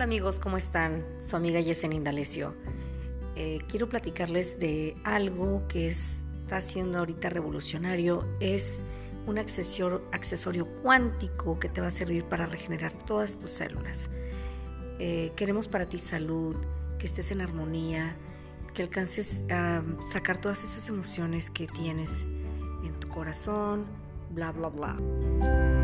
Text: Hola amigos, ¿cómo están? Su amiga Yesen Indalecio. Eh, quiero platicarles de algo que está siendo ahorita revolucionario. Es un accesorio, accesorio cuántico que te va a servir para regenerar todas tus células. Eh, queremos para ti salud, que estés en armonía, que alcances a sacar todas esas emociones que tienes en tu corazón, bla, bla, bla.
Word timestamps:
Hola 0.00 0.06
amigos, 0.06 0.40
¿cómo 0.40 0.56
están? 0.56 1.04
Su 1.18 1.36
amiga 1.36 1.60
Yesen 1.60 1.92
Indalecio. 1.92 2.54
Eh, 3.36 3.58
quiero 3.68 3.90
platicarles 3.90 4.58
de 4.58 4.96
algo 5.04 5.68
que 5.68 5.88
está 5.88 6.62
siendo 6.62 7.00
ahorita 7.00 7.28
revolucionario. 7.28 8.26
Es 8.40 8.82
un 9.26 9.36
accesorio, 9.36 10.00
accesorio 10.10 10.66
cuántico 10.82 11.60
que 11.60 11.68
te 11.68 11.82
va 11.82 11.88
a 11.88 11.90
servir 11.90 12.24
para 12.24 12.46
regenerar 12.46 12.94
todas 13.06 13.38
tus 13.38 13.50
células. 13.50 14.08
Eh, 14.98 15.32
queremos 15.36 15.68
para 15.68 15.86
ti 15.86 15.98
salud, 15.98 16.56
que 16.98 17.04
estés 17.04 17.30
en 17.30 17.42
armonía, 17.42 18.16
que 18.72 18.82
alcances 18.82 19.44
a 19.50 19.82
sacar 20.10 20.40
todas 20.40 20.64
esas 20.64 20.88
emociones 20.88 21.50
que 21.50 21.66
tienes 21.66 22.22
en 22.86 22.98
tu 23.00 23.08
corazón, 23.08 23.84
bla, 24.30 24.50
bla, 24.50 24.68
bla. 24.68 25.79